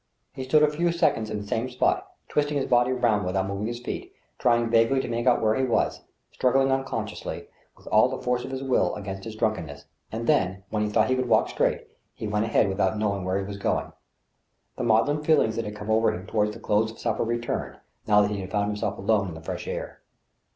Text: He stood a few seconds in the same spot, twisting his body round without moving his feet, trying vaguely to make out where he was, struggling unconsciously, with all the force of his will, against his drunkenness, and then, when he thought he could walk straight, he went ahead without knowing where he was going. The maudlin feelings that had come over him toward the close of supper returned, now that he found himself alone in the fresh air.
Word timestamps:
He 0.33 0.45
stood 0.45 0.63
a 0.63 0.67
few 0.71 0.91
seconds 0.91 1.29
in 1.29 1.39
the 1.39 1.45
same 1.47 1.69
spot, 1.69 2.07
twisting 2.27 2.57
his 2.57 2.65
body 2.67 2.91
round 2.91 3.23
without 3.23 3.45
moving 3.45 3.67
his 3.67 3.79
feet, 3.79 4.11
trying 4.39 4.67
vaguely 4.67 4.99
to 4.99 5.07
make 5.07 5.27
out 5.27 5.43
where 5.43 5.53
he 5.53 5.63
was, 5.63 6.01
struggling 6.31 6.71
unconsciously, 6.71 7.45
with 7.77 7.85
all 7.91 8.09
the 8.09 8.17
force 8.17 8.43
of 8.43 8.49
his 8.49 8.63
will, 8.63 8.95
against 8.95 9.25
his 9.25 9.35
drunkenness, 9.35 9.85
and 10.11 10.25
then, 10.25 10.63
when 10.71 10.81
he 10.81 10.89
thought 10.89 11.07
he 11.11 11.15
could 11.15 11.29
walk 11.29 11.49
straight, 11.49 11.85
he 12.15 12.25
went 12.25 12.45
ahead 12.45 12.67
without 12.67 12.97
knowing 12.97 13.23
where 13.23 13.37
he 13.37 13.45
was 13.45 13.57
going. 13.59 13.93
The 14.75 14.83
maudlin 14.83 15.21
feelings 15.23 15.55
that 15.57 15.65
had 15.65 15.75
come 15.75 15.91
over 15.91 16.11
him 16.11 16.25
toward 16.25 16.53
the 16.53 16.59
close 16.59 16.89
of 16.89 16.97
supper 16.97 17.21
returned, 17.23 17.77
now 18.07 18.21
that 18.23 18.31
he 18.31 18.43
found 18.47 18.69
himself 18.69 18.97
alone 18.97 19.27
in 19.27 19.35
the 19.35 19.39
fresh 19.41 19.67
air. 19.67 20.01